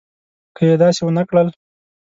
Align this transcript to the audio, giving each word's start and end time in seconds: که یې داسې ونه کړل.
که 0.55 0.61
یې 0.69 0.75
داسې 0.83 1.01
ونه 1.03 1.23
کړل. 1.29 1.47